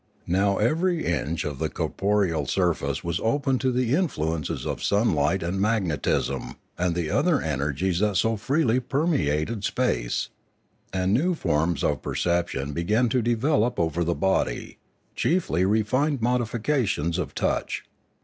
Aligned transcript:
Now 0.25 0.57
every 0.57 1.05
inch 1.05 1.45
of 1.45 1.59
the 1.59 1.69
corporeal 1.69 2.47
sur 2.47 2.73
face 2.73 3.03
was 3.03 3.19
open 3.19 3.59
to 3.59 3.71
the 3.71 3.93
influences 3.93 4.65
of 4.65 4.81
sunlight 4.81 5.43
and 5.43 5.61
mag 5.61 5.83
netism 5.85 6.55
and 6.75 6.95
the 6.95 7.11
other 7.11 7.39
energies 7.39 7.99
that 7.99 8.17
so 8.17 8.35
freely 8.35 8.79
permeated 8.79 9.63
space, 9.63 10.29
and 10.91 11.13
new 11.13 11.35
forms 11.35 11.83
of 11.83 12.01
perception 12.01 12.73
began 12.73 13.09
to 13.09 13.21
develop 13.21 13.79
over 13.79 14.03
the 14.03 14.15
body, 14.15 14.79
chiefly 15.13 15.65
refined 15.65 16.19
modifications 16.19 17.19
of 17.19 17.35
touch. 17.35 17.83